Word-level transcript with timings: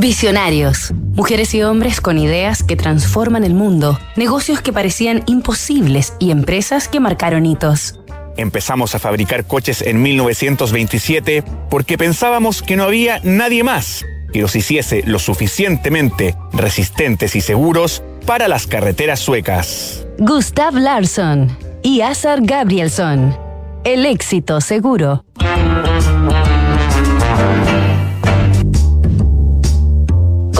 Visionarios. 0.00 0.94
Mujeres 1.12 1.52
y 1.54 1.62
hombres 1.62 2.00
con 2.00 2.16
ideas 2.16 2.62
que 2.62 2.74
transforman 2.74 3.44
el 3.44 3.52
mundo, 3.52 3.98
negocios 4.16 4.62
que 4.62 4.72
parecían 4.72 5.22
imposibles 5.26 6.14
y 6.18 6.30
empresas 6.30 6.88
que 6.88 7.00
marcaron 7.00 7.44
hitos. 7.44 8.00
Empezamos 8.38 8.94
a 8.94 8.98
fabricar 8.98 9.44
coches 9.44 9.82
en 9.82 10.00
1927 10.00 11.44
porque 11.68 11.98
pensábamos 11.98 12.62
que 12.62 12.76
no 12.76 12.84
había 12.84 13.20
nadie 13.24 13.62
más 13.62 14.06
que 14.32 14.40
los 14.40 14.56
hiciese 14.56 15.02
lo 15.04 15.18
suficientemente 15.18 16.34
resistentes 16.54 17.36
y 17.36 17.42
seguros 17.42 18.02
para 18.24 18.48
las 18.48 18.66
carreteras 18.66 19.20
suecas. 19.20 20.06
Gustav 20.18 20.76
Larsson 20.76 21.54
y 21.82 22.00
Azar 22.00 22.38
Gabrielsson. 22.40 23.36
El 23.84 24.06
éxito 24.06 24.62
seguro. 24.62 25.26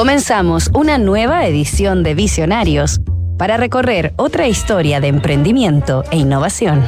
Comenzamos 0.01 0.71
una 0.73 0.97
nueva 0.97 1.45
edición 1.45 2.03
de 2.03 2.15
Visionarios 2.15 3.03
para 3.37 3.59
recorrer 3.59 4.15
otra 4.17 4.49
historia 4.49 4.99
de 4.99 5.09
emprendimiento 5.09 6.05
e 6.11 6.17
innovación. 6.17 6.83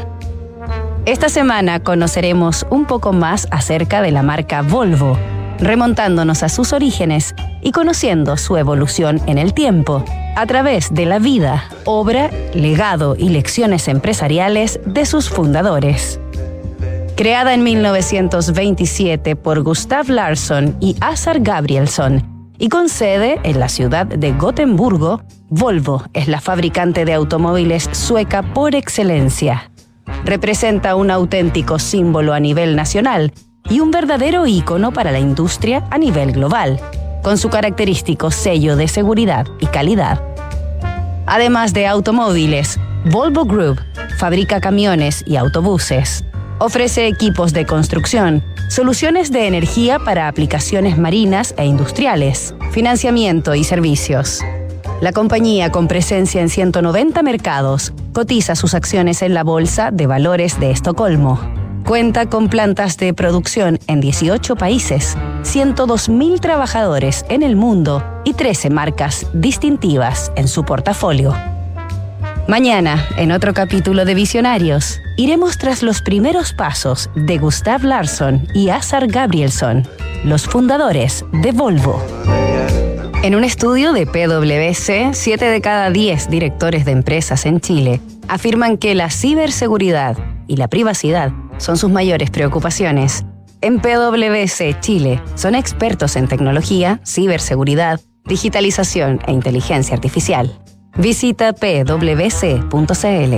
Esta 1.05 1.29
semana 1.29 1.81
conoceremos 1.81 2.65
un 2.71 2.87
poco 2.87 3.13
más 3.13 3.49
acerca 3.51 4.01
de 4.01 4.13
la 4.13 4.23
marca 4.23 4.63
Volvo, 4.63 5.19
remontándonos 5.59 6.43
a 6.43 6.49
sus 6.49 6.73
orígenes 6.73 7.35
y 7.61 7.73
conociendo 7.73 8.39
su 8.39 8.57
evolución 8.57 9.21
en 9.27 9.37
el 9.37 9.53
tiempo, 9.53 10.03
a 10.35 10.47
través 10.47 10.95
de 10.95 11.05
la 11.05 11.19
vida, 11.19 11.65
obra, 11.85 12.31
legado 12.55 13.15
y 13.19 13.29
lecciones 13.29 13.89
empresariales 13.89 14.81
de 14.87 15.05
sus 15.05 15.29
fundadores. 15.29 16.19
Creada 17.15 17.53
en 17.53 17.63
1927 17.63 19.37
por 19.37 19.63
Gustav 19.63 20.09
Larsson 20.09 20.79
y 20.81 20.97
Azar 21.03 21.41
Gabrielsson, 21.41 22.32
y 22.63 22.69
con 22.69 22.89
sede 22.89 23.41
en 23.43 23.59
la 23.59 23.69
ciudad 23.69 24.07
de 24.07 24.35
Gotemburgo, 24.35 25.21
Volvo 25.49 26.05
es 26.13 26.29
la 26.29 26.41
fabricante 26.41 27.05
de 27.05 27.13
automóviles 27.13 27.89
sueca 27.91 28.43
por 28.55 28.77
excelencia. 28.77 29.73
Representa 30.25 30.95
un 30.95 31.11
auténtico 31.11 31.81
símbolo 31.81 32.33
a 32.33 32.39
nivel 32.39 32.77
nacional 32.77 33.33
y 33.69 33.81
un 33.81 33.91
verdadero 33.91 34.47
ícono 34.47 34.93
para 34.93 35.11
la 35.11 35.19
industria 35.19 35.85
a 35.91 35.99
nivel 35.99 36.31
global, 36.31 36.79
con 37.25 37.37
su 37.37 37.51
característico 37.51 38.31
sello 38.31 38.77
de 38.77 38.87
seguridad 38.87 39.45
y 39.59 39.67
calidad. 39.67 40.23
Además 41.27 41.73
de 41.73 41.89
automóviles, 41.89 42.79
Volvo 43.11 43.45
Group 43.45 43.81
fabrica 44.19 44.61
camiones 44.61 45.25
y 45.27 45.35
autobuses. 45.35 46.25
Ofrece 46.61 47.09
equipos 47.09 47.53
de 47.53 47.67
construcción, 47.67 48.45
soluciones 48.73 49.31
de 49.31 49.47
energía 49.47 49.99
para 49.99 50.29
aplicaciones 50.29 50.97
marinas 50.97 51.55
e 51.59 51.67
industriales, 51.67 52.55
financiamiento 52.71 53.55
y 53.55 53.65
servicios. 53.65 54.41
La 55.03 55.13
compañía, 55.13 55.71
con 55.71 55.89
presencia 55.89 56.41
en 56.41 56.49
190 56.49 57.23
mercados, 57.23 57.93
cotiza 58.15 58.57
sus 58.57 58.73
acciones 58.73 59.21
en 59.21 59.35
la 59.35 59.45
Bolsa 59.45 59.91
de 59.91 60.07
Valores 60.07 60.59
de 60.59 60.71
Estocolmo. 60.71 61.39
Cuenta 61.85 62.31
con 62.31 62.49
plantas 62.49 62.97
de 62.97 63.13
producción 63.13 63.79
en 63.89 64.01
18 64.01 64.57
países, 64.57 65.19
102.000 65.43 66.41
trabajadores 66.41 67.27
en 67.29 67.43
el 67.43 67.57
mundo 67.57 68.03
y 68.25 68.33
13 68.33 68.71
marcas 68.71 69.27
distintivas 69.35 70.33
en 70.35 70.49
su 70.49 70.65
portafolio. 70.65 71.35
Mañana, 72.49 73.07
en 73.17 73.31
otro 73.31 73.55
capítulo 73.55 74.05
de 74.05 74.15
Visionarios, 74.15 75.01
iremos 75.17 75.59
tras 75.59 75.83
los 75.83 76.03
primeros 76.03 76.53
pasos 76.53 77.09
de 77.15 77.39
Gustav 77.39 77.85
Larsson 77.85 78.49
y 78.53 78.71
Azar 78.71 79.07
Gabrielsson, 79.07 79.87
los 80.25 80.47
fundadores 80.47 81.25
de 81.33 81.53
Volvo. 81.53 82.05
En 83.23 83.37
un 83.37 83.45
estudio 83.45 83.93
de 83.93 84.07
PwC, 84.07 85.15
7 85.15 85.45
de 85.45 85.61
cada 85.61 85.91
10 85.91 86.31
directores 86.31 86.85
de 86.85 86.91
empresas 86.91 87.47
en 87.47 87.61
Chile 87.61 88.01
afirman 88.27 88.77
que 88.77 88.97
la 88.97 89.09
ciberseguridad 89.11 90.19
y 90.49 90.57
la 90.57 90.67
privacidad 90.67 91.31
son 91.59 91.77
sus 91.77 91.91
mayores 91.91 92.31
preocupaciones. 92.31 93.25
En 93.61 93.79
PwC 93.81 94.81
Chile 94.81 95.23
son 95.37 95.55
expertos 95.55 96.17
en 96.17 96.27
tecnología, 96.27 97.01
ciberseguridad, 97.07 98.01
digitalización 98.25 99.21
e 99.29 99.33
inteligencia 99.33 99.95
artificial. 99.95 100.62
Visita 100.97 101.53
pwc.cl. 101.53 103.35